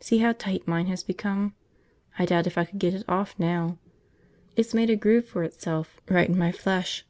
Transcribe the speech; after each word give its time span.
"See 0.00 0.18
how 0.18 0.32
tight 0.32 0.66
mine 0.66 0.86
has 0.86 1.04
become? 1.04 1.54
I 2.18 2.26
doubt 2.26 2.48
if 2.48 2.58
I 2.58 2.64
could 2.64 2.80
get 2.80 2.92
it 2.92 3.04
off 3.08 3.36
now. 3.38 3.78
It's 4.56 4.74
made 4.74 4.90
a 4.90 4.96
groove 4.96 5.28
for 5.28 5.44
itself 5.44 6.00
right 6.10 6.28
in 6.28 6.36
my 6.36 6.50
flesh. 6.50 7.06